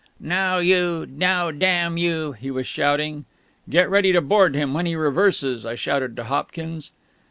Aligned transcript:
"Now... 0.19 0.57
you!... 0.57 1.05
Now, 1.07 1.51
damn 1.51 1.95
you!..." 1.95 2.31
he 2.31 2.49
was 2.49 2.65
shouting. 2.65 3.25
"Get 3.69 3.87
ready 3.87 4.11
to 4.13 4.19
board 4.21 4.55
him 4.55 4.73
when 4.73 4.87
he 4.87 4.95
reverses!" 4.95 5.63
I 5.63 5.75
shouted 5.75 6.15
to 6.15 6.23
Hopkins. 6.23 6.89